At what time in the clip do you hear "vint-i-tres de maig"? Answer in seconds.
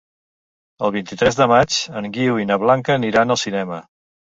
0.95-1.77